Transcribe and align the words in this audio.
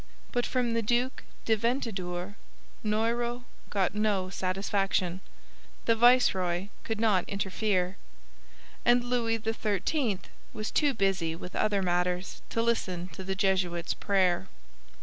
But 0.31 0.47
from 0.47 0.73
the 0.73 0.81
Duc 0.81 1.21
de 1.45 1.55
Ventadour 1.55 2.35
Noyrot 2.83 3.43
got 3.69 3.93
no 3.93 4.31
satisfaction; 4.31 5.19
the 5.85 5.95
viceroy 5.95 6.69
could 6.83 6.99
not 6.99 7.23
interfere. 7.29 7.97
And 8.83 9.03
Louis 9.03 9.37
XIII 9.37 10.17
was 10.53 10.71
too 10.71 10.95
busy 10.95 11.35
with 11.35 11.55
other 11.55 11.83
matters 11.83 12.41
to 12.49 12.63
listen 12.63 13.09
to 13.09 13.23
the 13.23 13.35
Jesuit's 13.35 13.93
prayer. 13.93 14.47